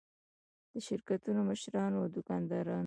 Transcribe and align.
د 0.71 0.73
شرکتونو 0.87 1.39
مشرانو 1.49 1.97
او 2.03 2.07
دوکاندارانو. 2.15 2.79